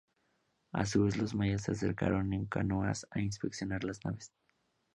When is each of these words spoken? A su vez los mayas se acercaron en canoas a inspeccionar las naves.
A 0.73 0.87
su 0.87 1.03
vez 1.03 1.15
los 1.17 1.35
mayas 1.35 1.61
se 1.61 1.73
acercaron 1.73 2.33
en 2.33 2.45
canoas 2.47 3.05
a 3.11 3.19
inspeccionar 3.19 3.83
las 3.83 4.03
naves. 4.03 4.31